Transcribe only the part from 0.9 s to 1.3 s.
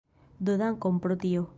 pro